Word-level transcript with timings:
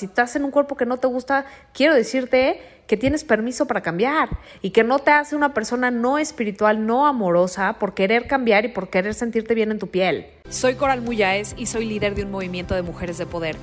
Si 0.00 0.06
estás 0.06 0.34
en 0.34 0.46
un 0.46 0.50
cuerpo 0.50 0.78
que 0.78 0.86
no 0.86 0.96
te 0.96 1.08
gusta, 1.08 1.44
quiero 1.74 1.94
decirte 1.94 2.62
que 2.86 2.96
tienes 2.96 3.22
permiso 3.22 3.66
para 3.66 3.82
cambiar 3.82 4.30
y 4.62 4.70
que 4.70 4.82
no 4.82 4.98
te 4.98 5.10
hace 5.10 5.36
una 5.36 5.52
persona 5.52 5.90
no 5.90 6.16
espiritual, 6.16 6.86
no 6.86 7.06
amorosa 7.06 7.74
por 7.74 7.92
querer 7.92 8.26
cambiar 8.26 8.64
y 8.64 8.68
por 8.68 8.88
querer 8.88 9.12
sentirte 9.12 9.54
bien 9.54 9.70
en 9.70 9.78
tu 9.78 9.88
piel. 9.88 10.28
Soy 10.48 10.76
Coral 10.76 11.02
Muyáez 11.02 11.52
y 11.58 11.66
soy 11.66 11.84
líder 11.84 12.14
de 12.14 12.24
un 12.24 12.30
movimiento 12.30 12.74
de 12.74 12.80
mujeres 12.80 13.18
de 13.18 13.26
poder. 13.26 13.56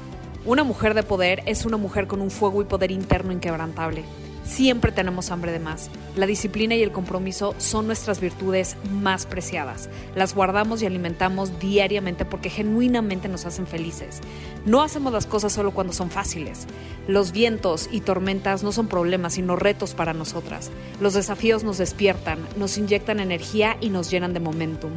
Una 0.45 0.63
mujer 0.63 0.93
de 0.93 1.01
poder 1.01 1.41
es 1.47 1.65
una 1.65 1.77
mujer 1.77 2.05
con 2.05 2.21
un 2.21 2.29
fuego 2.29 2.61
y 2.61 2.65
poder 2.65 2.91
interno 2.91 3.31
inquebrantable. 3.31 4.03
Siempre 4.47 4.93
tenemos 4.93 5.29
hambre 5.29 5.51
de 5.51 5.59
más. 5.59 5.89
La 6.15 6.25
disciplina 6.25 6.73
y 6.73 6.81
el 6.81 6.93
compromiso 6.93 7.53
son 7.57 7.85
nuestras 7.85 8.21
virtudes 8.21 8.77
más 8.89 9.25
preciadas. 9.25 9.89
Las 10.15 10.33
guardamos 10.33 10.81
y 10.81 10.85
alimentamos 10.85 11.59
diariamente 11.59 12.23
porque 12.23 12.49
genuinamente 12.49 13.27
nos 13.27 13.45
hacen 13.45 13.67
felices. 13.67 14.21
No 14.65 14.81
hacemos 14.81 15.11
las 15.11 15.25
cosas 15.25 15.51
solo 15.51 15.71
cuando 15.71 15.91
son 15.91 16.09
fáciles. 16.09 16.65
Los 17.09 17.33
vientos 17.33 17.89
y 17.91 17.99
tormentas 17.99 18.63
no 18.63 18.71
son 18.71 18.87
problemas, 18.87 19.33
sino 19.33 19.57
retos 19.57 19.93
para 19.93 20.13
nosotras. 20.13 20.71
Los 21.01 21.13
desafíos 21.13 21.65
nos 21.65 21.77
despiertan, 21.77 22.39
nos 22.55 22.77
inyectan 22.77 23.19
energía 23.19 23.75
y 23.81 23.89
nos 23.89 24.09
llenan 24.09 24.33
de 24.33 24.39
momentum. 24.39 24.91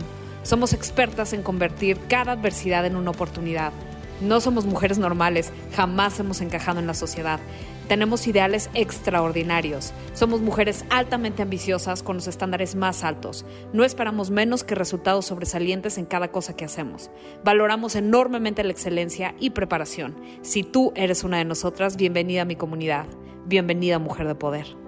Somos 0.45 0.73
expertas 0.73 1.33
en 1.33 1.43
convertir 1.43 1.99
cada 2.09 2.33
adversidad 2.33 2.87
en 2.87 2.95
una 2.95 3.11
oportunidad. 3.11 3.73
No 4.21 4.41
somos 4.41 4.65
mujeres 4.65 4.99
normales, 4.99 5.51
jamás 5.75 6.21
hemos 6.21 6.41
encajado 6.41 6.79
en 6.79 6.87
la 6.87 6.95
sociedad. 6.95 7.41
Tenemos 7.91 8.29
ideales 8.29 8.71
extraordinarios. 8.75 9.93
Somos 10.13 10.41
mujeres 10.41 10.85
altamente 10.91 11.43
ambiciosas 11.43 12.05
con 12.05 12.15
los 12.15 12.29
estándares 12.29 12.77
más 12.77 13.03
altos. 13.03 13.45
No 13.73 13.83
esperamos 13.83 14.31
menos 14.31 14.63
que 14.63 14.77
resultados 14.77 15.27
sobresalientes 15.27 15.99
en 15.99 16.07
cada 16.07 16.31
cosa 16.31 16.55
que 16.55 16.65
hacemos. 16.65 17.11
Valoramos 17.43 17.97
enormemente 17.97 18.63
la 18.63 18.71
excelencia 18.71 19.35
y 19.41 19.51
preparación. 19.51 20.15
Si 20.43 20.63
tú 20.63 20.93
eres 20.95 21.25
una 21.25 21.39
de 21.39 21.47
nosotras, 21.47 21.97
bienvenida 21.97 22.43
a 22.43 22.45
mi 22.45 22.55
comunidad. 22.55 23.07
Bienvenida 23.47 23.99
Mujer 23.99 24.29
de 24.29 24.37
Poder. 24.37 24.80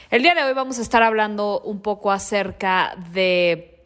El 0.09 0.23
día 0.23 0.35
de 0.35 0.43
hoy 0.43 0.53
vamos 0.53 0.79
a 0.79 0.81
estar 0.81 1.03
hablando 1.03 1.59
un 1.59 1.81
poco 1.81 2.11
acerca 2.11 2.95
de 3.11 3.78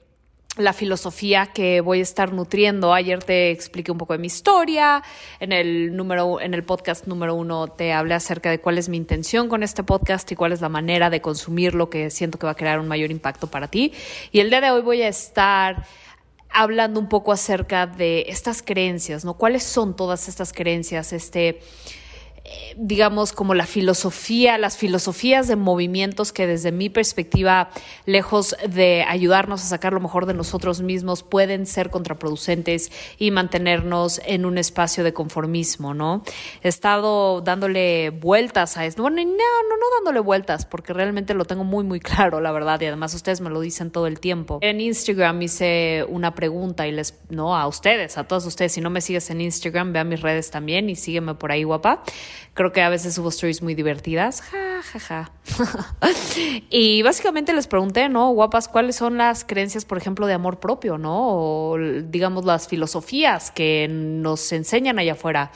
la 0.57 0.73
filosofía 0.73 1.47
que 1.47 1.81
voy 1.81 1.99
a 1.99 2.03
estar 2.03 2.31
nutriendo. 2.31 2.93
Ayer 2.93 3.23
te 3.23 3.49
expliqué 3.49 3.91
un 3.91 3.97
poco 3.97 4.13
de 4.13 4.19
mi 4.19 4.27
historia. 4.27 5.01
En 5.39 5.51
el 5.51 5.95
número, 5.95 6.39
en 6.39 6.53
el 6.53 6.63
podcast 6.63 7.07
número 7.07 7.33
uno 7.33 7.69
te 7.69 7.91
hablé 7.91 8.13
acerca 8.13 8.51
de 8.51 8.59
cuál 8.59 8.77
es 8.77 8.87
mi 8.87 8.97
intención 8.97 9.49
con 9.49 9.63
este 9.63 9.83
podcast 9.83 10.31
y 10.31 10.35
cuál 10.35 10.51
es 10.51 10.61
la 10.61 10.69
manera 10.69 11.09
de 11.09 11.21
consumirlo 11.21 11.89
que 11.89 12.11
siento 12.11 12.37
que 12.37 12.45
va 12.45 12.51
a 12.51 12.55
crear 12.55 12.79
un 12.79 12.87
mayor 12.87 13.09
impacto 13.09 13.47
para 13.47 13.67
ti. 13.67 13.93
Y 14.31 14.41
el 14.41 14.49
día 14.49 14.61
de 14.61 14.69
hoy 14.69 14.81
voy 14.81 15.01
a 15.01 15.07
estar 15.07 15.85
hablando 16.51 16.99
un 16.99 17.09
poco 17.09 17.31
acerca 17.31 17.87
de 17.87 18.25
estas 18.27 18.61
creencias, 18.61 19.25
¿no? 19.25 19.33
¿Cuáles 19.33 19.63
son 19.63 19.95
todas 19.95 20.27
estas 20.27 20.53
creencias? 20.53 21.13
Este 21.13 21.61
digamos, 22.75 23.31
como 23.31 23.53
la 23.53 23.65
filosofía, 23.65 24.57
las 24.57 24.77
filosofías 24.77 25.47
de 25.47 25.55
movimientos 25.55 26.33
que 26.33 26.45
desde 26.45 26.71
mi 26.71 26.89
perspectiva, 26.89 27.69
lejos 28.05 28.55
de 28.67 29.05
ayudarnos 29.07 29.61
a 29.63 29.65
sacar 29.65 29.93
lo 29.93 29.99
mejor 30.01 30.25
de 30.25 30.33
nosotros 30.33 30.81
mismos, 30.81 31.23
pueden 31.23 31.65
ser 31.65 31.89
contraproducentes 31.89 32.91
y 33.17 33.31
mantenernos 33.31 34.21
en 34.25 34.45
un 34.45 34.57
espacio 34.57 35.03
de 35.03 35.13
conformismo, 35.13 35.93
¿no? 35.93 36.23
He 36.61 36.67
estado 36.67 37.41
dándole 37.41 38.09
vueltas 38.09 38.75
a 38.77 38.85
esto. 38.85 39.03
Bueno, 39.03 39.23
no, 39.23 39.31
no, 39.31 39.77
no 39.77 39.85
dándole 39.97 40.19
vueltas, 40.19 40.65
porque 40.65 40.91
realmente 40.91 41.33
lo 41.33 41.45
tengo 41.45 41.63
muy, 41.63 41.83
muy 41.83 41.99
claro, 42.01 42.41
la 42.41 42.51
verdad, 42.51 42.81
y 42.81 42.85
además 42.87 43.13
ustedes 43.13 43.39
me 43.39 43.49
lo 43.49 43.61
dicen 43.61 43.89
todo 43.91 44.07
el 44.07 44.19
tiempo. 44.19 44.59
En 44.61 44.81
Instagram 44.81 45.41
hice 45.41 46.05
una 46.09 46.35
pregunta 46.35 46.87
y 46.87 46.91
les, 46.91 47.19
no, 47.29 47.55
a 47.55 47.67
ustedes, 47.67 48.17
a 48.17 48.25
todos 48.25 48.45
ustedes, 48.45 48.73
si 48.73 48.81
no 48.81 48.89
me 48.89 48.99
sigues 48.99 49.29
en 49.29 49.39
Instagram, 49.39 49.93
vean 49.93 50.09
mis 50.09 50.21
redes 50.21 50.51
también 50.51 50.89
y 50.89 50.95
sígueme 50.95 51.35
por 51.35 51.51
ahí, 51.51 51.63
guapa. 51.63 52.03
Creo 52.53 52.71
que 52.71 52.81
a 52.81 52.89
veces 52.89 53.17
hubo 53.17 53.29
stories 53.29 53.61
muy 53.61 53.75
divertidas. 53.75 54.43
Ja, 54.91 54.99
ja. 54.99 55.31
y 56.69 57.01
básicamente 57.03 57.53
les 57.53 57.67
pregunté, 57.67 58.09
¿no? 58.09 58.29
Guapas, 58.31 58.67
¿cuáles 58.67 58.95
son 58.95 59.17
las 59.17 59.43
creencias, 59.43 59.85
por 59.85 59.97
ejemplo, 59.97 60.27
de 60.27 60.33
amor 60.33 60.59
propio, 60.59 60.97
¿no? 60.97 61.29
O 61.29 61.77
digamos 61.77 62.45
las 62.45 62.67
filosofías 62.67 63.51
que 63.51 63.87
nos 63.89 64.51
enseñan 64.51 64.99
allá 64.99 65.13
afuera 65.13 65.51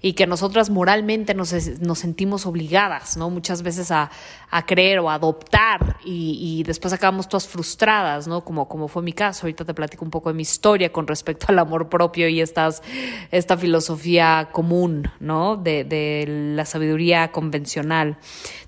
y 0.00 0.14
que 0.14 0.26
nosotras 0.26 0.70
moralmente 0.70 1.34
nos, 1.34 1.52
nos 1.80 1.98
sentimos 1.98 2.46
obligadas, 2.46 3.16
¿no? 3.16 3.30
Muchas 3.30 3.62
veces 3.62 3.90
a, 3.90 4.10
a 4.50 4.66
creer 4.66 4.98
o 4.98 5.10
a 5.10 5.14
adoptar 5.14 5.96
y, 6.04 6.38
y, 6.40 6.62
después 6.62 6.92
acabamos 6.92 7.28
todas 7.28 7.48
frustradas, 7.48 8.28
¿no? 8.28 8.44
Como, 8.44 8.68
como 8.68 8.88
fue 8.88 9.02
mi 9.02 9.12
caso. 9.12 9.46
Ahorita 9.46 9.64
te 9.64 9.74
platico 9.74 10.04
un 10.04 10.10
poco 10.10 10.28
de 10.28 10.34
mi 10.34 10.42
historia 10.42 10.92
con 10.92 11.06
respecto 11.06 11.46
al 11.48 11.58
amor 11.58 11.88
propio 11.88 12.28
y 12.28 12.40
estas, 12.40 12.82
esta 13.30 13.56
filosofía 13.56 14.50
común, 14.52 15.10
¿no? 15.20 15.56
De, 15.56 15.84
de 15.84 16.26
la 16.56 16.64
sabiduría 16.64 17.32
convencional. 17.32 18.18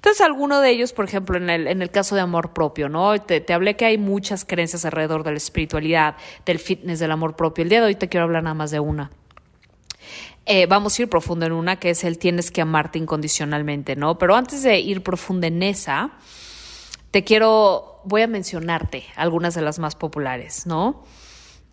Entonces, 0.04 0.20
alguno 0.20 0.60
de 0.60 0.68
ellos, 0.68 0.92
por 0.92 1.06
ejemplo, 1.06 1.38
en 1.38 1.48
el, 1.48 1.66
en 1.66 1.80
el 1.80 1.90
caso 1.90 2.14
de 2.14 2.20
amor 2.20 2.52
propio, 2.52 2.90
¿no? 2.90 3.18
Te, 3.22 3.42
hablé 3.54 3.74
que 3.74 3.86
hay 3.86 3.96
muchas 3.96 4.44
creencias 4.44 4.84
alrededor 4.84 5.24
de 5.24 5.30
la 5.30 5.38
espiritualidad, 5.38 6.16
del 6.44 6.58
fitness, 6.58 6.98
del 6.98 7.10
amor 7.10 7.36
propio. 7.36 7.62
El 7.62 7.70
día 7.70 7.80
de 7.80 7.86
hoy 7.86 7.94
te 7.94 8.10
quiero 8.10 8.24
hablar 8.24 8.42
nada 8.42 8.52
más 8.52 8.70
de 8.70 8.80
una. 8.80 9.10
Eh, 10.44 10.66
vamos 10.66 10.98
a 10.98 11.02
ir 11.02 11.08
profundo 11.08 11.46
en 11.46 11.52
una 11.52 11.76
que 11.76 11.88
es 11.88 12.04
el 12.04 12.18
tienes 12.18 12.50
que 12.50 12.60
amarte 12.60 12.98
incondicionalmente, 12.98 13.96
¿no? 13.96 14.18
Pero 14.18 14.36
antes 14.36 14.62
de 14.62 14.78
ir 14.78 15.02
profundo 15.02 15.46
en 15.46 15.62
esa, 15.62 16.10
te 17.10 17.24
quiero, 17.24 18.02
voy 18.04 18.20
a 18.20 18.26
mencionarte 18.26 19.04
algunas 19.16 19.54
de 19.54 19.62
las 19.62 19.78
más 19.78 19.96
populares, 19.96 20.66
¿no? 20.66 21.02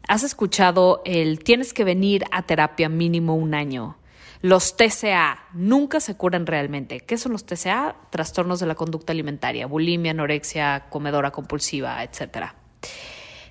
Has 0.08 0.24
escuchado 0.24 1.02
el 1.03 1.40
tienes 1.40 1.74
que 1.74 1.84
venir 1.84 2.24
a 2.31 2.44
terapia 2.44 2.88
mínimo 2.88 3.36
un 3.36 3.56
año. 3.56 3.97
Los 4.41 4.75
TCA 4.75 5.46
nunca 5.53 6.00
se 6.00 6.16
curan 6.16 6.47
realmente. 6.47 7.02
¿Qué 7.02 7.18
son 7.18 7.31
los 7.31 7.46
TCA? 7.46 7.96
Trastornos 8.09 8.59
de 8.59 8.66
la 8.66 8.75
conducta 8.75 9.13
alimentaria, 9.13 9.68
bulimia, 9.68 10.12
anorexia, 10.12 10.88
comedora 10.90 11.31
compulsiva, 11.31 12.03
etc. 12.03 12.47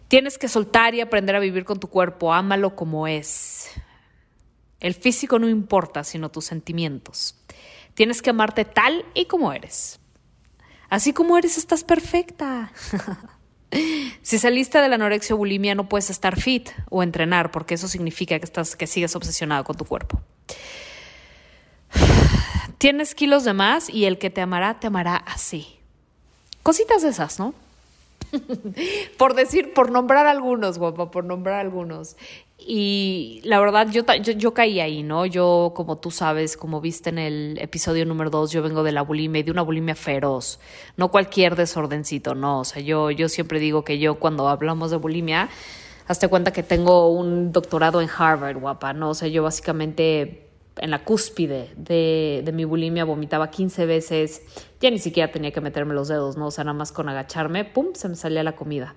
Tienes 0.09 0.37
que 0.37 0.49
soltar 0.49 0.95
y 0.95 1.01
aprender 1.01 1.37
a 1.37 1.41
vivir 1.41 1.65
con 1.65 1.79
tu 1.79 1.89
cuerpo, 1.89 2.35
ámalo 2.35 2.75
como 2.75 3.07
es. 3.07 3.71
El 4.81 4.95
físico 4.95 5.39
no 5.39 5.49
importa, 5.49 6.03
sino 6.03 6.31
tus 6.31 6.47
sentimientos. 6.47 7.37
Tienes 7.95 8.21
que 8.21 8.31
amarte 8.31 8.65
tal 8.65 9.05
y 9.15 9.27
como 9.27 9.53
eres. 9.53 10.01
Así 10.89 11.13
como 11.13 11.39
eres, 11.39 11.57
estás 11.57 11.85
perfecta. 11.85 12.73
si 14.23 14.39
saliste 14.39 14.81
de 14.81 14.89
la 14.89 14.97
anorexia 14.97 15.35
o 15.35 15.39
bulimia, 15.39 15.75
no 15.75 15.89
puedes 15.89 16.11
estar 16.11 16.39
fit 16.39 16.71
o 16.91 17.03
entrenar, 17.03 17.51
porque 17.51 17.75
eso 17.75 17.89
significa 17.89 18.39
que, 18.39 18.45
estás, 18.45 18.77
que 18.77 18.87
sigues 18.87 19.17
obsesionado 19.17 19.65
con 19.65 19.77
tu 19.77 19.85
cuerpo. 19.85 20.21
Tienes 22.79 23.15
kilos 23.15 23.45
de 23.45 23.55
más 23.55 23.89
y 23.89 24.05
el 24.05 24.19
que 24.19 24.31
te 24.31 24.41
amará, 24.41 24.79
te 24.79 24.87
amará 24.87 25.17
así. 25.17 25.79
Cositas 26.63 27.03
de 27.03 27.09
esas, 27.09 27.39
¿no? 27.39 27.55
por 29.19 29.35
decir, 29.35 29.73
por 29.75 29.91
nombrar 29.91 30.27
algunos, 30.27 30.79
guapa, 30.79 31.11
por 31.11 31.25
nombrar 31.25 31.61
algunos. 31.61 32.17
Y 32.59 33.41
la 33.45 33.59
verdad, 33.59 33.89
yo, 33.91 34.05
yo, 34.23 34.33
yo, 34.33 34.53
caí 34.53 34.81
ahí, 34.81 35.03
¿no? 35.03 35.25
Yo, 35.25 35.73
como 35.75 35.99
tú 35.99 36.11
sabes, 36.11 36.57
como 36.57 36.81
viste 36.81 37.09
en 37.09 37.19
el 37.19 37.59
episodio 37.59 38.05
número 38.05 38.29
dos, 38.29 38.53
yo 38.53 38.63
vengo 38.63 38.83
de 38.83 38.93
la 38.93 39.03
bulimia 39.03 39.41
y 39.41 39.43
de 39.43 39.51
una 39.51 39.63
bulimia 39.63 39.95
feroz, 39.95 40.61
no 40.97 41.11
cualquier 41.11 41.57
desordencito, 41.57 42.35
no. 42.35 42.61
O 42.61 42.65
sea, 42.65 42.83
yo, 42.83 43.11
yo 43.11 43.29
siempre 43.29 43.61
digo 43.61 43.83
que 43.83 43.99
yo 43.99 44.17
cuando 44.17 44.49
hablamos 44.49 44.91
de 44.91 44.99
bulimia, 44.99 45.49
hazte 46.07 46.29
cuenta 46.29 46.53
que 46.53 46.63
tengo 46.63 47.09
un 47.09 47.51
doctorado 47.53 48.03
en 48.03 48.09
Harvard, 48.15 48.59
guapa, 48.59 48.93
¿no? 48.93 49.11
O 49.11 49.15
sea, 49.15 49.29
yo 49.29 49.43
básicamente 49.43 50.50
en 50.81 50.91
la 50.91 51.05
cúspide 51.05 51.71
de, 51.77 52.49
mi 52.53 52.65
bulimia 52.65 53.05
vomitaba 53.05 53.51
15 53.51 53.87
veces, 53.87 54.43
ya 54.81 54.91
ni 54.91 54.99
siquiera 54.99 55.31
tenía 55.31 55.53
que 55.53 55.61
meterme 55.61 55.95
los 55.95 56.09
dedos, 56.09 56.37
¿no? 56.37 56.47
O 56.47 56.51
sea, 56.51 56.65
nada 56.65 56.77
más 56.77 56.93
con 56.93 57.09
agacharme, 57.09 57.65
¡pum!, 57.65 57.89
se 57.95 58.09
me 58.09 58.17
salía 58.17 58.43
la 58.43 58.57
comida 58.57 58.95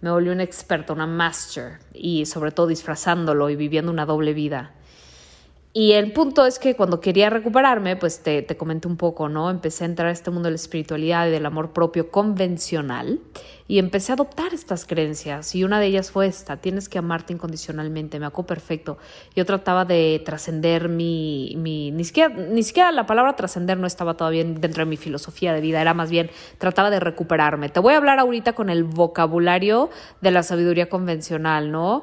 me 0.00 0.10
volví 0.10 0.28
una 0.28 0.42
experta, 0.42 0.92
una 0.92 1.06
master, 1.06 1.78
y 1.92 2.26
sobre 2.26 2.52
todo 2.52 2.66
disfrazándolo 2.66 3.48
y 3.50 3.56
viviendo 3.56 3.90
una 3.90 4.06
doble 4.06 4.34
vida. 4.34 4.75
Y 5.78 5.92
el 5.92 6.10
punto 6.12 6.46
es 6.46 6.58
que 6.58 6.74
cuando 6.74 7.02
quería 7.02 7.28
recuperarme, 7.28 7.96
pues 7.96 8.22
te, 8.22 8.40
te, 8.40 8.56
comenté 8.56 8.88
un 8.88 8.96
poco, 8.96 9.28
¿no? 9.28 9.50
Empecé 9.50 9.84
a 9.84 9.88
entrar 9.88 10.08
a 10.08 10.10
este 10.10 10.30
mundo 10.30 10.46
de 10.46 10.52
la 10.52 10.56
espiritualidad 10.56 11.28
y 11.28 11.30
del 11.30 11.44
amor 11.44 11.74
propio 11.74 12.10
convencional 12.10 13.20
y 13.68 13.78
empecé 13.78 14.12
a 14.12 14.14
adoptar 14.14 14.54
estas 14.54 14.86
creencias. 14.86 15.54
Y 15.54 15.64
una 15.64 15.78
de 15.78 15.84
ellas 15.84 16.10
fue 16.10 16.28
esta, 16.28 16.56
tienes 16.56 16.88
que 16.88 16.96
amarte 16.96 17.34
incondicionalmente, 17.34 18.18
me 18.18 18.24
acuerdo 18.24 18.46
perfecto. 18.46 18.96
Yo 19.34 19.44
trataba 19.44 19.84
de 19.84 20.22
trascender 20.24 20.88
mi, 20.88 21.52
mi 21.58 21.90
ni, 21.90 22.04
siquiera, 22.04 22.34
ni 22.34 22.62
siquiera 22.62 22.90
la 22.90 23.04
palabra 23.04 23.36
trascender 23.36 23.76
no 23.76 23.86
estaba 23.86 24.16
todavía 24.16 24.44
dentro 24.44 24.82
de 24.82 24.86
mi 24.86 24.96
filosofía 24.96 25.52
de 25.52 25.60
vida, 25.60 25.82
era 25.82 25.92
más 25.92 26.08
bien, 26.08 26.30
trataba 26.56 26.88
de 26.88 27.00
recuperarme. 27.00 27.68
Te 27.68 27.80
voy 27.80 27.92
a 27.92 27.98
hablar 27.98 28.18
ahorita 28.18 28.54
con 28.54 28.70
el 28.70 28.84
vocabulario 28.84 29.90
de 30.22 30.30
la 30.30 30.42
sabiduría 30.42 30.88
convencional, 30.88 31.70
¿no? 31.70 32.02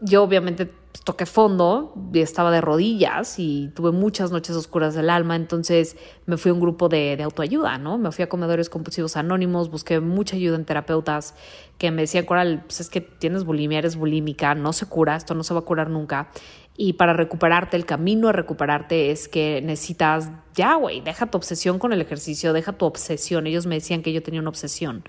Yo 0.00 0.24
obviamente 0.24 0.68
toqué 1.04 1.26
fondo 1.26 1.94
estaba 2.14 2.50
de 2.50 2.60
rodillas 2.60 3.38
y 3.38 3.70
tuve 3.74 3.92
muchas 3.92 4.30
noches 4.30 4.56
oscuras 4.56 4.94
del 4.94 5.10
alma, 5.10 5.36
entonces 5.36 5.96
me 6.26 6.36
fui 6.36 6.50
a 6.50 6.54
un 6.54 6.60
grupo 6.60 6.88
de, 6.88 7.16
de, 7.16 7.22
autoayuda, 7.22 7.78
¿no? 7.78 7.98
Me 7.98 8.12
fui 8.12 8.22
a 8.22 8.28
comedores 8.28 8.70
compulsivos 8.70 9.16
anónimos, 9.16 9.70
busqué 9.70 10.00
mucha 10.00 10.36
ayuda 10.36 10.56
en 10.56 10.64
terapeutas 10.64 11.34
que 11.78 11.90
me 11.90 12.02
decían, 12.02 12.24
Coral, 12.24 12.62
pues 12.66 12.80
es 12.80 12.88
que 12.88 13.00
tienes 13.00 13.44
bulimia, 13.44 13.78
eres 13.78 13.96
bulímica, 13.96 14.54
no 14.54 14.72
se 14.72 14.86
cura, 14.86 15.16
esto 15.16 15.34
no 15.34 15.44
se 15.44 15.54
va 15.54 15.60
a 15.60 15.64
curar 15.64 15.90
nunca. 15.90 16.28
Y 16.76 16.94
para 16.94 17.14
recuperarte, 17.14 17.76
el 17.76 17.86
camino 17.86 18.28
a 18.28 18.32
recuperarte 18.32 19.10
es 19.10 19.28
que 19.28 19.62
necesitas, 19.62 20.30
ya, 20.54 20.74
güey, 20.74 21.00
deja 21.00 21.26
tu 21.26 21.38
obsesión 21.38 21.78
con 21.78 21.92
el 21.92 22.02
ejercicio, 22.02 22.52
deja 22.52 22.72
tu 22.72 22.84
obsesión. 22.84 23.46
Ellos 23.46 23.66
me 23.66 23.76
decían 23.76 24.02
que 24.02 24.12
yo 24.12 24.22
tenía 24.22 24.40
una 24.40 24.50
obsesión 24.50 25.04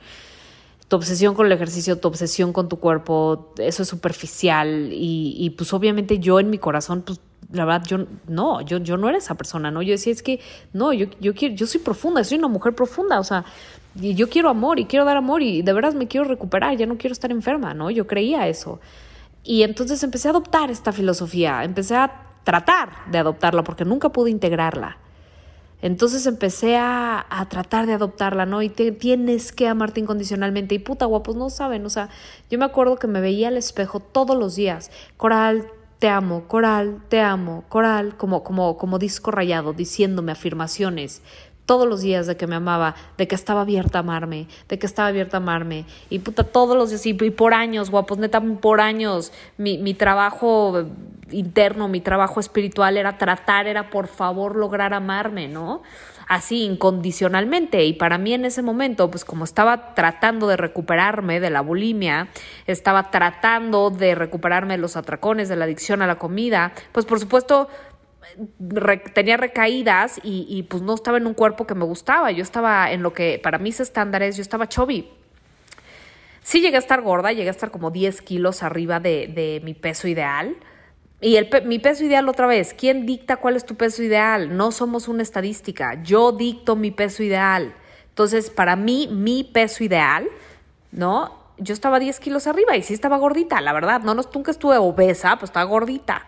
tu 0.88 0.96
obsesión 0.96 1.36
con 1.36 1.46
el 1.46 1.52
ejercicio, 1.52 2.00
tu 2.00 2.08
obsesión 2.08 2.54
con 2.54 2.70
tu 2.70 2.80
cuerpo, 2.80 3.54
eso 3.58 3.84
es 3.84 3.90
superficial 3.90 4.90
y, 4.92 5.36
y, 5.38 5.50
pues 5.52 5.74
obviamente 5.74 6.20
yo 6.20 6.40
en 6.40 6.50
mi 6.50 6.58
corazón, 6.58 7.04
pues 7.06 7.20
la 7.52 7.66
verdad 7.66 7.86
yo 7.88 8.06
no, 8.28 8.62
yo, 8.62 8.78
yo 8.78 8.98
no 8.98 9.10
era 9.10 9.18
esa 9.18 9.36
persona, 9.36 9.72
¿no? 9.72 9.82
Yo 9.82 9.92
decía, 9.92 10.14
es 10.14 10.24
que 10.24 10.40
no, 10.74 10.94
yo, 10.94 11.08
yo, 11.20 11.34
quiero, 11.34 11.56
yo 11.56 11.68
soy 11.68 11.82
profunda, 11.82 12.24
soy 12.24 12.38
una 12.38 12.48
mujer 12.48 12.74
profunda, 12.74 13.20
o 13.20 13.24
sea, 13.24 13.46
yo 13.96 14.30
quiero 14.30 14.50
amor 14.50 14.80
y 14.80 14.86
quiero 14.86 15.06
dar 15.06 15.18
amor 15.18 15.42
y 15.42 15.62
de 15.62 15.74
verdad 15.74 15.94
me 15.94 16.08
quiero 16.08 16.26
recuperar, 16.28 16.78
ya 16.78 16.86
no 16.86 16.98
quiero 16.98 17.14
estar 17.14 17.32
enferma, 17.32 17.74
¿no? 17.74 17.90
Yo 17.90 18.06
creía 18.06 18.48
eso. 18.48 18.80
Y 19.44 19.64
entonces 19.64 20.04
empecé 20.04 20.28
a 20.28 20.32
adoptar 20.32 20.70
esta 20.70 20.92
filosofía, 20.92 21.64
empecé 21.64 21.96
a 21.96 22.28
tratar 22.44 22.90
de 23.12 23.18
adoptarla 23.18 23.64
porque 23.64 23.86
nunca 23.86 24.10
pude 24.10 24.30
integrarla. 24.30 24.98
Entonces 25.82 26.26
empecé 26.26 26.78
a, 26.78 27.26
a, 27.30 27.50
tratar 27.50 27.86
de 27.86 27.94
adoptarla, 27.94 28.46
¿no? 28.46 28.62
Y 28.62 28.70
te, 28.70 28.92
tienes 28.92 29.52
que 29.52 29.68
amarte 29.68 30.00
incondicionalmente. 30.00 30.76
Y 30.76 30.80
puta 30.80 31.06
guapos, 31.06 31.36
no 31.36 31.50
saben, 31.50 31.86
o 31.86 31.90
sea, 31.90 32.10
yo 32.50 32.58
me 32.58 32.66
acuerdo 32.66 32.98
que 32.98 33.08
me 33.08 33.22
veía 33.22 33.50
al 33.50 33.58
espejo 33.58 34.00
todos 34.00 34.36
los 34.38 34.56
días. 34.56 34.92
Coral, 35.18 35.68
te 36.00 36.10
amo, 36.10 36.44
Coral, 36.48 37.02
te 37.10 37.22
amo, 37.22 37.64
Coral, 37.70 38.18
como, 38.18 38.44
como, 38.44 38.78
como 38.78 39.00
disco 39.00 39.32
rayado, 39.32 39.74
diciéndome 39.74 40.32
afirmaciones 40.32 41.22
todos 41.68 41.88
los 41.88 42.02
días 42.02 42.26
de 42.26 42.36
que 42.36 42.48
me 42.48 42.56
amaba, 42.56 42.96
de 43.20 43.28
que 43.28 43.36
estaba 43.36 43.62
abierta 43.62 44.00
a 44.00 44.02
amarme, 44.02 44.48
de 44.68 44.80
que 44.80 44.88
estaba 44.88 45.10
abierta 45.10 45.38
a 45.38 45.42
amarme. 45.42 45.86
Y 46.10 46.20
puta, 46.20 46.44
todos 46.44 46.76
los 46.76 46.90
días, 46.90 47.06
y, 47.06 47.14
por 47.14 47.54
años, 47.54 47.92
guapos, 47.92 48.18
neta, 48.18 48.42
por 48.42 48.82
años, 48.82 49.32
mi, 49.58 49.78
mi 49.78 49.94
trabajo 49.94 50.86
interno, 51.30 51.90
mi 51.90 52.02
trabajo 52.02 52.40
espiritual 52.40 52.98
era 52.98 53.18
tratar, 53.18 53.68
era 53.68 53.90
por 53.90 54.08
favor 54.08 54.56
lograr 54.56 54.94
amarme, 54.94 55.48
¿no? 55.48 55.84
Así, 56.28 56.64
incondicionalmente. 56.64 57.86
Y 57.86 57.94
para 57.94 58.18
mí 58.18 58.34
en 58.34 58.44
ese 58.44 58.62
momento, 58.62 59.10
pues 59.10 59.24
como 59.24 59.46
estaba 59.46 59.94
tratando 59.94 60.48
de 60.48 60.58
recuperarme 60.58 61.40
de 61.40 61.50
la 61.50 61.62
bulimia, 61.62 62.28
estaba 62.66 63.12
tratando 63.12 63.90
de 63.90 64.14
recuperarme 64.14 64.74
de 64.74 64.80
los 64.80 64.98
atracones, 64.98 65.48
de 65.48 65.56
la 65.56 65.66
adicción 65.66 66.02
a 66.02 66.08
la 66.08 66.16
comida, 66.16 66.74
pues 66.92 67.06
por 67.06 67.20
supuesto 67.20 67.70
tenía 69.14 69.38
recaídas 69.38 70.20
y, 70.24 70.46
y, 70.50 70.64
pues 70.64 70.84
no 70.84 70.94
estaba 70.94 71.18
en 71.18 71.28
un 71.28 71.34
cuerpo 71.34 71.68
que 71.68 71.76
me 71.76 71.86
gustaba. 71.86 72.32
Yo 72.32 72.44
estaba 72.44 72.92
en 72.92 73.04
lo 73.04 73.14
que 73.14 73.40
para 73.42 73.58
mis 73.58 73.80
estándares, 73.80 74.36
yo 74.38 74.42
estaba 74.42 74.68
chubby. 74.68 75.10
Sí 76.44 76.62
llegué 76.62 76.78
a 76.78 76.80
estar 76.80 77.02
gorda, 77.02 77.34
llegué 77.34 77.50
a 77.50 77.52
estar 77.52 77.72
como 77.72 77.92
10 77.92 78.22
kilos 78.22 78.64
arriba 78.64 79.00
de, 79.00 79.28
de 79.28 79.62
mi 79.64 79.74
peso 79.74 80.08
ideal. 80.08 80.56
Y 81.20 81.38
el, 81.38 81.50
mi 81.66 81.80
peso 81.80 82.04
ideal 82.06 82.30
otra 82.30 82.46
vez, 82.46 82.74
¿quién 82.74 83.06
dicta 83.06 83.38
cuál 83.38 83.56
es 83.56 83.66
tu 83.66 83.76
peso 83.76 84.04
ideal? 84.04 84.56
No 84.56 84.72
somos 84.72 85.08
una 85.08 85.24
estadística, 85.24 86.02
yo 86.04 86.32
dicto 86.32 86.76
mi 86.76 86.92
peso 86.92 87.24
ideal. 87.24 87.74
Entonces, 88.10 88.50
para 88.50 88.76
mí, 88.76 89.10
mi 89.12 89.44
peso 89.44 89.84
ideal, 89.84 90.28
¿no? 90.92 91.36
Yo 91.58 91.74
estaba 91.74 92.00
10 92.00 92.20
kilos 92.20 92.46
arriba 92.46 92.78
y 92.78 92.84
sí 92.84 92.94
estaba 92.94 93.18
gordita, 93.18 93.62
la 93.62 93.74
verdad, 93.74 94.02
no, 94.02 94.14
no 94.14 94.22
nunca 94.32 94.52
estuve 94.52 94.78
obesa, 94.78 95.38
pues 95.38 95.50
estaba 95.50 95.66
gordita. 95.66 96.28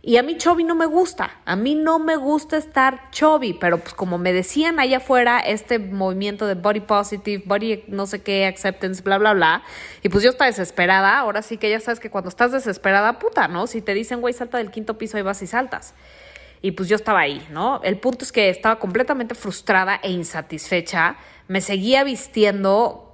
Y 0.00 0.16
a 0.16 0.22
mí 0.22 0.36
chubby 0.36 0.62
no 0.62 0.76
me 0.76 0.86
gusta, 0.86 1.40
a 1.44 1.56
mí 1.56 1.74
no 1.74 1.98
me 1.98 2.14
gusta 2.14 2.56
estar 2.56 3.10
chubby, 3.10 3.52
pero 3.54 3.78
pues 3.78 3.94
como 3.94 4.16
me 4.16 4.32
decían 4.32 4.78
allá 4.78 4.98
afuera, 4.98 5.40
este 5.40 5.80
movimiento 5.80 6.46
de 6.46 6.54
body 6.54 6.80
positive, 6.80 7.42
body 7.44 7.84
no 7.88 8.06
sé 8.06 8.22
qué, 8.22 8.46
acceptance, 8.46 9.02
bla, 9.02 9.18
bla, 9.18 9.34
bla, 9.34 9.62
y 10.02 10.08
pues 10.08 10.22
yo 10.22 10.30
estaba 10.30 10.46
desesperada, 10.46 11.18
ahora 11.18 11.42
sí 11.42 11.58
que 11.58 11.68
ya 11.68 11.80
sabes 11.80 11.98
que 11.98 12.10
cuando 12.10 12.28
estás 12.28 12.52
desesperada, 12.52 13.18
puta, 13.18 13.48
¿no? 13.48 13.66
Si 13.66 13.82
te 13.82 13.92
dicen, 13.92 14.20
güey, 14.20 14.32
salta 14.32 14.58
del 14.58 14.70
quinto 14.70 14.96
piso, 14.98 15.16
ahí 15.16 15.24
vas 15.24 15.42
y 15.42 15.48
saltas. 15.48 15.94
Y 16.62 16.72
pues 16.72 16.88
yo 16.88 16.96
estaba 16.96 17.20
ahí, 17.20 17.44
¿no? 17.50 17.80
El 17.82 17.98
punto 17.98 18.24
es 18.24 18.32
que 18.32 18.50
estaba 18.50 18.78
completamente 18.78 19.34
frustrada 19.34 19.98
e 20.02 20.10
insatisfecha, 20.10 21.16
me 21.48 21.60
seguía 21.60 22.04
vistiendo 22.04 23.07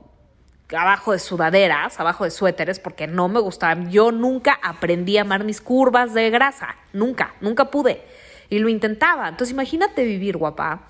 abajo 0.71 1.13
de 1.13 1.19
sudaderas, 1.19 1.99
abajo 2.01 2.25
de 2.25 2.31
suéteres, 2.31 2.81
porque 2.81 3.07
no 3.07 3.29
me 3.29 3.41
gustaban. 3.41 3.91
Yo 3.91 4.13
nunca 4.13 4.59
aprendí 4.63 5.19
a 5.19 5.23
amar 5.23 5.45
mis 5.45 5.61
curvas 5.61 6.15
de 6.15 6.31
grasa, 6.31 6.77
nunca, 6.93 7.35
nunca 7.41 7.71
pude. 7.71 8.03
Y 8.49 8.59
lo 8.59 8.69
intentaba. 8.69 9.29
Entonces 9.29 9.53
imagínate 9.53 10.05
vivir, 10.05 10.37
guapa, 10.37 10.83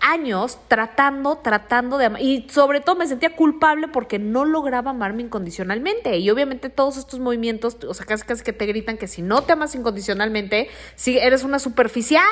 años 0.00 0.58
tratando, 0.68 1.36
tratando 1.36 1.98
de 1.98 2.06
amar. 2.06 2.22
Y 2.22 2.46
sobre 2.50 2.80
todo 2.80 2.96
me 2.96 3.06
sentía 3.06 3.34
culpable 3.34 3.88
porque 3.88 4.18
no 4.18 4.44
lograba 4.44 4.90
amarme 4.90 5.22
incondicionalmente. 5.22 6.18
Y 6.18 6.30
obviamente 6.30 6.68
todos 6.68 6.96
estos 6.96 7.20
movimientos, 7.20 7.78
o 7.86 7.94
sea, 7.94 8.06
casi 8.06 8.24
casi 8.24 8.44
que 8.44 8.52
te 8.52 8.66
gritan 8.66 8.98
que 8.98 9.08
si 9.08 9.22
no 9.22 9.42
te 9.42 9.52
amas 9.52 9.74
incondicionalmente, 9.74 10.68
eres 11.06 11.44
una 11.44 11.58
superficial. 11.58 12.24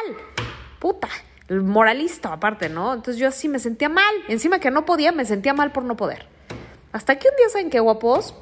Puta 0.79 1.09
moralista 1.61 2.33
aparte, 2.33 2.69
¿no? 2.69 2.95
Entonces 2.95 3.19
yo 3.19 3.29
así 3.29 3.49
me 3.49 3.59
sentía 3.59 3.89
mal. 3.89 4.15
Encima 4.29 4.59
que 4.59 4.71
no 4.71 4.85
podía, 4.85 5.13
me 5.13 5.25
sentía 5.25 5.55
mal 5.55 5.73
por 5.73 5.85
no 5.85 5.97
poder. 5.97 6.27
Hasta 6.93 7.17
que 7.17 7.29
un 7.29 7.37
día, 7.37 7.49
¿saben 7.49 7.71
qué 7.71 7.81
guapos? 7.81 8.35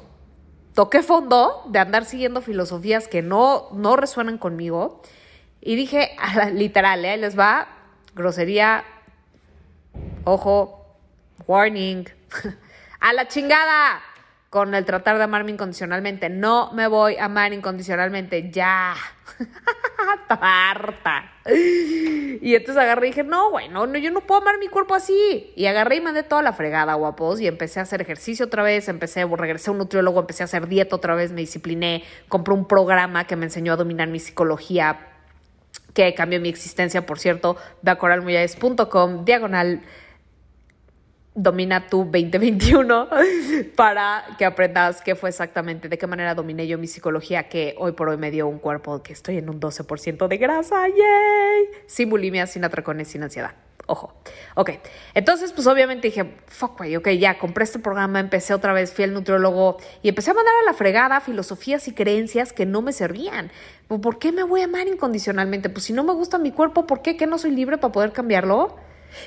Toqué 0.75 1.03
fondo 1.03 1.63
de 1.67 1.79
andar 1.79 2.05
siguiendo 2.05 2.41
filosofías 2.41 3.07
que 3.07 3.21
no, 3.21 3.69
no 3.71 3.95
resuenan 3.95 4.37
conmigo. 4.37 5.01
Y 5.61 5.75
dije, 5.75 6.11
literal, 6.53 7.05
¿eh? 7.05 7.17
les 7.17 7.37
va, 7.37 7.67
grosería, 8.13 8.83
ojo, 10.25 10.97
warning, 11.47 12.05
a 12.99 13.13
la 13.13 13.27
chingada 13.27 14.01
con 14.49 14.75
el 14.75 14.83
tratar 14.83 15.17
de 15.17 15.23
amarme 15.23 15.51
incondicionalmente. 15.51 16.29
No 16.29 16.71
me 16.73 16.87
voy 16.87 17.15
a 17.15 17.25
amar 17.25 17.53
incondicionalmente, 17.53 18.51
ya. 18.51 18.95
harta. 20.29 21.31
Y 21.45 22.55
entonces 22.55 22.81
agarré 22.81 23.07
y 23.07 23.09
dije, 23.11 23.23
no, 23.23 23.49
güey, 23.51 23.69
no, 23.69 23.85
yo 23.97 24.11
no 24.11 24.21
puedo 24.21 24.41
amar 24.41 24.57
mi 24.59 24.67
cuerpo 24.67 24.95
así. 24.95 25.51
Y 25.55 25.65
agarré 25.65 25.97
y 25.97 26.01
mandé 26.01 26.23
toda 26.23 26.41
la 26.41 26.53
fregada, 26.53 26.93
guapos, 26.93 27.41
y 27.41 27.47
empecé 27.47 27.79
a 27.79 27.83
hacer 27.83 28.01
ejercicio 28.01 28.45
otra 28.45 28.63
vez, 28.63 28.87
empecé, 28.87 29.25
regresé 29.25 29.69
a 29.69 29.73
un 29.73 29.79
nutriólogo, 29.79 30.19
empecé 30.19 30.43
a 30.43 30.45
hacer 30.45 30.67
dieta 30.67 30.95
otra 30.95 31.15
vez, 31.15 31.31
me 31.31 31.41
discipliné, 31.41 32.03
compré 32.27 32.53
un 32.53 32.67
programa 32.67 33.25
que 33.25 33.35
me 33.35 33.45
enseñó 33.45 33.73
a 33.73 33.75
dominar 33.75 34.07
mi 34.07 34.19
psicología, 34.19 35.07
que 35.93 36.13
cambió 36.13 36.39
mi 36.39 36.49
existencia, 36.49 37.05
por 37.05 37.19
cierto, 37.19 37.57
ve 37.81 37.91
a 37.91 37.97
coralmuyades.com, 37.97 39.25
diagonal 39.25 39.81
domina 41.33 41.87
tu 41.87 41.99
2021 41.99 43.07
para 43.75 44.25
que 44.37 44.45
aprendas 44.45 45.01
qué 45.01 45.15
fue 45.15 45.29
exactamente, 45.29 45.87
de 45.87 45.97
qué 45.97 46.07
manera 46.07 46.35
dominé 46.35 46.67
yo 46.67 46.77
mi 46.77 46.87
psicología, 46.87 47.47
que 47.47 47.75
hoy 47.77 47.93
por 47.93 48.09
hoy 48.09 48.17
me 48.17 48.31
dio 48.31 48.47
un 48.47 48.59
cuerpo 48.59 49.01
que 49.01 49.13
estoy 49.13 49.37
en 49.37 49.49
un 49.49 49.59
12% 49.59 50.27
de 50.27 50.37
grasa, 50.37 50.87
yay, 50.87 51.65
sin 51.85 52.09
bulimia, 52.09 52.47
sin 52.47 52.63
atracones, 52.63 53.07
sin 53.07 53.23
ansiedad. 53.23 53.55
Ojo. 53.87 54.13
Ok. 54.55 54.71
Entonces, 55.13 55.51
pues 55.51 55.67
obviamente 55.67 56.07
dije, 56.07 56.35
fuck, 56.47 56.77
güey, 56.77 56.95
ok, 56.95 57.09
ya 57.09 57.37
compré 57.37 57.63
este 57.63 57.79
programa, 57.79 58.19
empecé 58.19 58.53
otra 58.53 58.73
vez, 58.73 58.93
fui 58.93 59.03
al 59.03 59.13
nutriólogo 59.13 59.77
y 60.01 60.09
empecé 60.09 60.31
a 60.31 60.33
mandar 60.33 60.53
a 60.61 60.65
la 60.65 60.73
fregada 60.73 61.19
filosofías 61.19 61.87
y 61.87 61.93
creencias 61.93 62.53
que 62.53 62.65
no 62.65 62.81
me 62.81 62.93
servían. 62.93 63.51
¿Por 63.87 64.19
qué 64.19 64.31
me 64.31 64.43
voy 64.43 64.61
a 64.61 64.65
amar 64.65 64.87
incondicionalmente? 64.87 65.69
Pues 65.69 65.85
si 65.85 65.93
no 65.93 66.03
me 66.03 66.13
gusta 66.13 66.37
mi 66.37 66.51
cuerpo, 66.51 66.87
¿por 66.87 67.01
qué? 67.01 67.17
¿Que 67.17 67.27
no 67.27 67.37
soy 67.37 67.51
libre 67.51 67.77
para 67.77 67.91
poder 67.91 68.13
cambiarlo? 68.13 68.77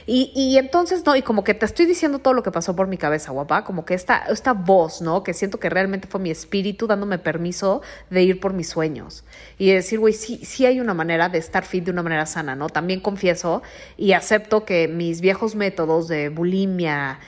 Y, 0.07 0.33
y, 0.35 0.59
entonces, 0.59 1.05
no, 1.05 1.17
y 1.17 1.23
como 1.23 1.45
que 1.45 1.55
te 1.55 1.67
estoy 1.67 1.87
diciendo 1.87 2.19
todo 2.19 2.35
lo 2.35 2.43
que 2.43 2.51
pasó 2.51 2.75
por 2.77 2.87
mi 2.87 2.97
cabeza, 2.97 3.33
guapa, 3.33 3.65
como 3.65 3.85
que 3.85 3.95
esta, 3.95 4.25
esta 4.29 4.53
voz, 4.53 5.01
¿no? 5.01 5.23
Que 5.23 5.35
siento 5.35 5.59
que 5.59 5.71
realmente 5.71 6.09
fue 6.09 6.21
mi 6.21 6.31
espíritu 6.31 6.87
dándome 6.87 7.19
permiso 7.19 7.83
de 8.11 8.23
ir 8.23 8.41
por 8.41 8.53
mis 8.53 8.69
sueños. 8.69 9.25
Y 9.59 9.71
decir, 9.71 9.99
güey, 9.99 10.13
sí, 10.13 10.41
sí 10.45 10.67
hay 10.67 10.81
una 10.81 10.95
manera 10.95 11.29
de 11.29 11.39
estar 11.39 11.65
fit 11.65 11.85
de 11.85 11.91
una 11.91 12.03
manera 12.03 12.27
sana, 12.27 12.57
¿no? 12.57 12.69
También 12.69 13.01
confieso 13.01 13.63
y 13.97 14.13
acepto 14.13 14.65
que 14.65 14.89
mis 14.89 15.21
viejos 15.21 15.55
métodos 15.55 16.09
de 16.09 16.29
bulimia, 16.29 17.19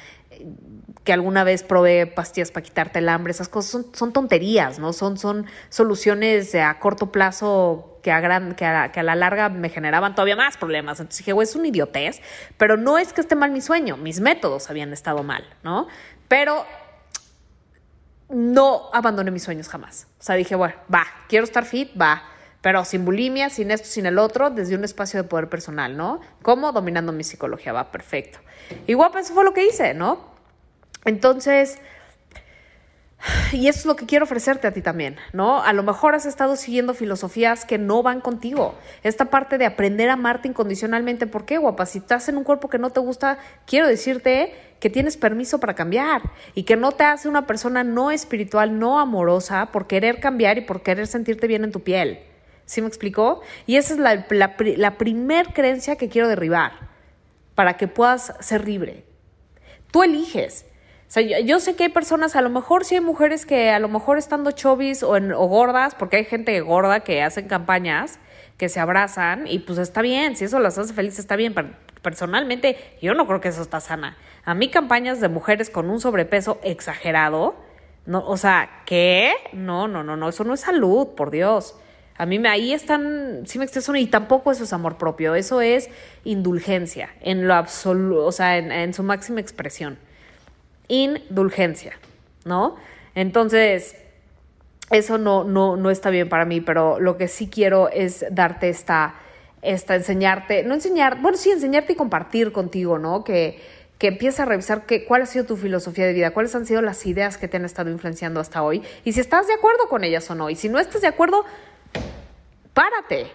que 1.05 1.12
alguna 1.12 1.45
vez 1.45 1.62
probé 1.62 2.07
pastillas 2.07 2.50
para 2.50 2.65
quitarte 2.65 2.99
el 2.99 3.09
hambre, 3.09 3.31
esas 3.31 3.49
cosas 3.49 3.87
son, 3.93 4.12
tonterías, 4.12 4.79
¿no? 4.79 4.93
Son, 4.93 5.17
son 5.19 5.47
soluciones 5.69 6.55
a 6.55 6.79
corto 6.79 7.12
plazo 7.12 8.00
que 8.03 8.11
a, 8.11 8.21
gran, 8.21 8.55
que 8.55 8.65
a 8.65 9.03
la 9.03 9.15
larga 9.15 9.49
me 9.49 9.69
generaban 9.69 10.15
todavía 10.15 10.37
más 10.37 10.57
problemas. 10.57 11.00
Entonces 11.00 11.19
dije, 11.19 11.33
güey, 11.33 11.47
es 11.47 11.55
un 11.57 11.67
idiotez, 11.67 12.21
pero 12.57 12.76
no 12.76 12.99
es 12.99 13.12
que 13.12 13.21
esté 13.21 13.35
mal 13.35 13.50
mi 13.50 13.61
sueño, 13.61 13.97
mis 13.97 14.21
métodos 14.21 14.71
habían 14.71 14.93
estado 14.93 15.23
mal, 15.23 15.45
¿no? 15.62 15.87
Pero 16.29 16.65
no 18.29 18.91
abandoné 18.93 19.31
mis 19.31 19.45
sueños 19.45 19.69
jamás. 19.69 20.09
O 20.19 20.23
sea, 20.23 20.35
dije, 20.35 20.55
bueno, 20.55 20.75
va, 20.93 21.07
quiero 21.29 21.45
estar 21.45 21.65
fit, 21.65 21.91
va, 22.00 22.23
pero 22.61 22.85
sin 22.85 23.05
bulimia, 23.05 23.50
sin 23.50 23.71
esto, 23.71 23.87
sin 23.87 24.07
el 24.07 24.19
otro, 24.19 24.50
desde 24.50 24.75
un 24.75 24.85
espacio 24.85 25.23
de 25.23 25.29
poder 25.29 25.49
personal, 25.49 25.97
¿no? 25.97 26.21
¿Cómo? 26.43 26.73
Dominando 26.73 27.12
mi 27.12 27.23
psicología, 27.23 27.73
va, 27.73 27.93
perfecto. 27.93 28.41
Y 28.87 28.95
guapa, 28.95 29.21
eso 29.21 29.35
fue 29.35 29.45
lo 29.45 29.53
que 29.53 29.67
hice, 29.67 29.95
¿no? 29.95 30.36
Entonces, 31.07 31.79
y 33.53 33.69
eso 33.69 33.79
es 33.81 33.87
lo 33.87 33.97
que 33.97 34.07
quiero 34.07 34.25
ofrecerte 34.25 34.67
a 34.67 34.73
ti 34.73 34.83
también, 34.83 35.17
¿no? 35.33 35.63
A 35.63 35.73
lo 35.73 35.83
mejor 35.83 36.15
has 36.15 36.27
estado 36.27 36.57
siguiendo 36.57 36.95
filosofías 36.95 37.65
que 37.65 37.79
no 37.79 38.03
van 38.03 38.21
contigo. 38.21 38.75
Esta 39.03 39.27
parte 39.27 39.57
de 39.57 39.67
aprender 39.67 40.11
a 40.11 40.15
amarte 40.15 40.49
incondicionalmente, 40.49 41.27
¿por 41.27 41.45
qué, 41.45 41.59
guapa? 41.59 41.87
Si 41.87 41.99
estás 41.99 42.29
en 42.29 42.37
un 42.37 42.45
cuerpo 42.45 42.69
que 42.69 42.79
no 42.79 42.91
te 42.91 43.01
gusta, 43.01 43.39
quiero 43.67 43.89
decirte 43.89 44.53
que 44.81 44.91
tienes 44.91 45.17
permiso 45.17 45.59
para 45.59 45.75
cambiar 45.75 46.23
y 46.55 46.65
que 46.65 46.77
no 46.77 46.93
te 46.93 47.05
hace 47.05 47.29
una 47.29 47.47
persona 47.47 47.83
no 47.85 48.11
espiritual, 48.11 48.79
no 48.79 48.99
amorosa 48.99 49.67
por 49.73 49.87
querer 49.87 50.21
cambiar 50.21 50.59
y 50.59 50.63
por 50.63 50.83
querer 50.83 51.07
sentirte 51.07 51.47
bien 51.47 51.65
en 51.65 51.73
tu 51.73 51.81
piel. 51.81 52.21
¿Sí 52.67 52.83
me 52.83 52.89
explicó? 52.89 53.41
Y 53.67 53.77
esa 53.77 53.95
es 53.95 54.01
la, 54.01 54.27
la, 54.29 54.57
la 54.59 54.99
primer 54.99 55.53
creencia 55.55 55.97
que 55.97 56.09
quiero 56.09 56.29
derribar 56.29 56.73
para 57.55 57.77
que 57.77 57.89
puedas 57.89 58.35
ser 58.41 58.67
libre. 58.67 59.05
Tú 59.91 60.03
eliges. 60.03 60.67
O 61.09 61.11
sea, 61.11 61.23
yo, 61.23 61.61
sé 61.61 61.77
que 61.77 61.85
hay 61.85 61.89
personas, 61.89 62.35
a 62.35 62.43
lo 62.43 62.51
mejor 62.51 62.85
sí 62.85 62.97
hay 62.97 63.01
mujeres 63.01 63.47
que 63.47 63.71
a 63.71 63.79
lo 63.79 63.89
mejor 63.89 64.19
estando 64.19 64.51
chovis 64.51 65.05
o, 65.05 65.13
o 65.13 65.47
gordas, 65.47 65.95
porque 65.95 66.17
hay 66.17 66.25
gente 66.25 66.61
gorda 66.61 67.01
que 67.01 67.23
hacen 67.23 67.47
campañas, 67.47 68.19
que 68.57 68.69
se 68.69 68.81
abrazan 68.81 69.47
y 69.47 69.61
pues 69.61 69.79
está 69.79 70.03
bien, 70.03 70.37
si 70.37 70.45
eso 70.45 70.59
las 70.59 70.79
hace 70.79 70.93
felices 70.95 71.21
está 71.21 71.37
bien, 71.37 71.55
pero 71.55 71.69
personalmente 72.03 72.77
yo 73.01 73.15
no 73.15 73.27
creo 73.27 73.41
que 73.41 73.49
eso 73.49 73.63
está 73.63 73.81
sana. 73.81 74.17
A 74.45 74.55
mí 74.55 74.69
campañas 74.69 75.21
de 75.21 75.29
mujeres 75.29 75.71
con 75.71 75.91
un 75.91 76.01
sobrepeso 76.01 76.59
exagerado, 76.63 77.55
no, 78.07 78.27
o 78.27 78.37
sea, 78.37 78.83
¿qué? 78.87 79.33
No, 79.53 79.89
no, 79.89 80.05
no, 80.05 80.17
no, 80.17 80.29
eso 80.29 80.45
no 80.45 80.55
es 80.55 80.61
salud, 80.61 81.09
por 81.17 81.31
Dios. 81.31 81.77
A 82.17 82.25
mí 82.25 82.39
me, 82.39 82.49
ahí 82.49 82.73
están, 82.73 83.43
sí 83.47 83.59
me 83.59 83.65
expreso, 83.65 83.95
y 83.95 84.07
tampoco 84.07 84.53
eso 84.53 84.65
es 84.65 84.73
amor 84.73 84.97
propio, 84.97 85.35
eso 85.35 85.61
es 85.61 85.91
indulgencia, 86.25 87.11
en 87.21 87.47
lo 87.47 87.55
absoluto, 87.55 88.25
o 88.25 88.33
sea, 88.33 88.57
en, 88.57 88.73
en 88.73 88.95
su 88.95 89.03
máxima 89.03 89.41
expresión. 89.41 89.99
Indulgencia, 90.88 91.99
¿no? 92.45 92.76
Entonces, 93.14 93.97
eso 94.90 95.19
no, 95.19 95.45
no, 95.45 95.76
no 95.76 95.90
está 95.90 96.11
bien 96.11 96.28
para 96.28 96.45
mí, 96.45 96.61
pero 96.61 97.00
lo 97.00 97.16
que 97.16 97.28
sí 97.28 97.49
quiero 97.49 97.88
es 97.88 98.25
darte 98.31 98.69
esta, 98.69 99.14
esta, 99.62 99.95
enseñarte, 99.95 100.62
no 100.62 100.75
enseñar, 100.75 101.21
bueno, 101.21 101.37
sí, 101.37 101.50
enseñarte 101.50 101.95
y 101.95 101.97
compartir 101.97 102.52
contigo, 102.52 102.99
¿no? 102.99 103.25
Que, 103.25 103.61
que 103.99 104.09
empieces 104.09 104.40
a 104.40 104.45
revisar 104.45 104.87
que, 104.87 105.05
cuál 105.05 105.23
ha 105.23 105.26
sido 105.26 105.45
tu 105.45 105.57
filosofía 105.57 106.07
de 106.07 106.12
vida, 106.12 106.33
cuáles 106.33 106.55
han 106.55 106.66
sido 106.66 106.83
las 106.83 107.05
ideas 107.07 107.38
que 107.38 107.49
te 107.49 107.57
han 107.57 107.64
estado 107.64 107.90
influenciando 107.90 108.40
hasta 108.40 108.62
hoy, 108.62 108.83
y 109.05 109.12
si 109.12 109.21
estás 109.21 109.47
de 109.47 109.55
acuerdo 109.55 109.88
con 109.88 110.05
ellas 110.05 110.31
o 110.31 110.35
no, 110.35 110.50
y 110.50 110.55
si 110.55 110.69
no 110.69 110.78
estás 110.78 111.00
de 111.00 111.09
acuerdo, 111.09 111.45
párate, 112.75 113.26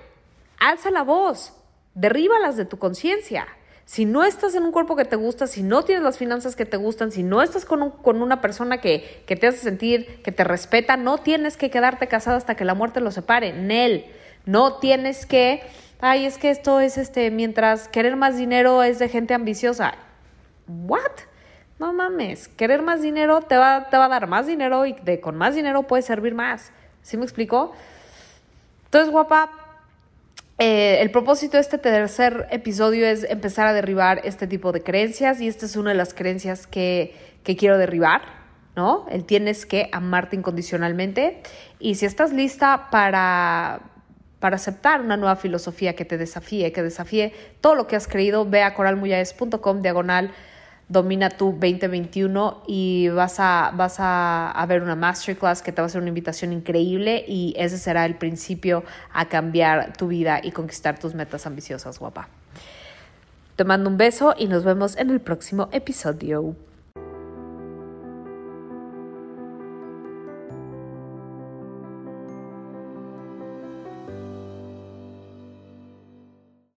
alza 0.59 0.91
la 0.91 1.01
voz, 1.01 1.53
derríbalas 1.95 2.55
de 2.55 2.65
tu 2.65 2.77
conciencia. 2.77 3.47
Si 3.91 4.05
no 4.05 4.23
estás 4.23 4.55
en 4.55 4.63
un 4.63 4.71
cuerpo 4.71 4.95
que 4.95 5.03
te 5.03 5.17
gusta, 5.17 5.47
si 5.47 5.63
no 5.63 5.83
tienes 5.83 6.01
las 6.01 6.17
finanzas 6.17 6.55
que 6.55 6.65
te 6.65 6.77
gustan, 6.77 7.11
si 7.11 7.23
no 7.23 7.41
estás 7.41 7.65
con, 7.65 7.89
con 7.89 8.21
una 8.21 8.39
persona 8.39 8.79
que, 8.79 9.21
que, 9.27 9.35
te 9.35 9.47
hace 9.47 9.57
sentir, 9.57 10.21
que 10.23 10.31
te 10.31 10.45
respeta, 10.45 10.95
no 10.95 11.17
tienes 11.17 11.57
que 11.57 11.69
quedarte 11.69 12.07
casado 12.07 12.37
hasta 12.37 12.55
que 12.55 12.63
la 12.63 12.73
muerte 12.73 13.01
lo 13.01 13.11
separe. 13.11 13.51
Nel, 13.51 14.05
no 14.45 14.77
tienes 14.77 15.25
que, 15.25 15.61
ay, 15.99 16.25
es 16.25 16.37
que 16.37 16.51
esto 16.51 16.79
es 16.79 16.97
este, 16.97 17.31
mientras 17.31 17.89
querer 17.89 18.15
más 18.15 18.37
dinero 18.37 18.81
es 18.81 18.97
de 18.97 19.09
gente 19.09 19.33
ambiciosa. 19.33 19.95
¿What? 20.69 21.11
No 21.77 21.91
mames, 21.91 22.47
querer 22.47 22.83
más 22.83 23.01
dinero 23.01 23.41
te 23.41 23.57
va, 23.57 23.89
te 23.89 23.97
va 23.97 24.05
a 24.05 24.07
dar 24.07 24.25
más 24.25 24.47
dinero 24.47 24.85
y 24.85 24.93
de, 24.93 25.19
con 25.19 25.35
más 25.35 25.53
dinero 25.53 25.83
puedes 25.83 26.05
servir 26.05 26.33
más. 26.33 26.71
¿Sí 27.01 27.17
me 27.17 27.23
explico? 27.23 27.73
Entonces, 28.85 29.11
guapa, 29.11 29.60
eh, 30.63 31.01
el 31.01 31.09
propósito 31.09 31.57
de 31.57 31.61
este 31.61 31.79
tercer 31.79 32.45
episodio 32.51 33.07
es 33.07 33.23
empezar 33.23 33.65
a 33.65 33.73
derribar 33.73 34.21
este 34.25 34.45
tipo 34.45 34.71
de 34.71 34.83
creencias 34.83 35.41
y 35.41 35.47
esta 35.47 35.65
es 35.65 35.75
una 35.75 35.89
de 35.89 35.95
las 35.95 36.13
creencias 36.13 36.67
que, 36.67 37.15
que 37.43 37.55
quiero 37.55 37.79
derribar, 37.79 38.21
¿no? 38.75 39.07
El 39.09 39.25
tienes 39.25 39.65
que 39.65 39.89
amarte 39.91 40.35
incondicionalmente 40.35 41.41
y 41.79 41.95
si 41.95 42.05
estás 42.05 42.31
lista 42.31 42.89
para, 42.91 43.81
para 44.39 44.57
aceptar 44.57 45.01
una 45.01 45.17
nueva 45.17 45.35
filosofía 45.35 45.95
que 45.95 46.05
te 46.05 46.19
desafíe, 46.19 46.71
que 46.71 46.83
desafíe 46.83 47.33
todo 47.59 47.73
lo 47.73 47.87
que 47.87 47.95
has 47.95 48.07
creído, 48.07 48.45
ve 48.45 48.61
a 48.61 48.75
coralmuyes.com 48.75 49.81
diagonal 49.81 50.29
Domina 50.91 51.29
tu 51.29 51.51
2021 51.53 52.63
y 52.67 53.07
vas 53.07 53.39
a, 53.39 53.71
vas 53.73 53.95
a, 53.99 54.65
ver 54.67 54.83
una 54.83 54.97
masterclass 54.97 55.61
que 55.61 55.71
te 55.71 55.81
va 55.81 55.85
a 55.85 55.87
hacer 55.87 56.01
una 56.01 56.09
invitación 56.09 56.51
increíble 56.51 57.23
y 57.25 57.53
ese 57.55 57.77
será 57.77 58.05
el 58.05 58.15
principio 58.15 58.83
a 59.13 59.29
cambiar 59.29 59.95
tu 59.95 60.07
vida 60.07 60.41
y 60.43 60.51
conquistar 60.51 60.99
tus 60.99 61.13
metas 61.13 61.47
ambiciosas, 61.47 61.97
guapa. 61.97 62.27
Te 63.55 63.63
mando 63.63 63.89
un 63.89 63.95
beso 63.95 64.35
y 64.37 64.47
nos 64.47 64.65
vemos 64.65 64.97
en 64.97 65.11
el 65.11 65.21
próximo 65.21 65.69
episodio. 65.71 66.57